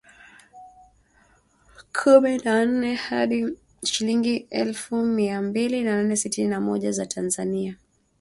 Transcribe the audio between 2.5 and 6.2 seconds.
nne hadi shilingi efu mbili mia nane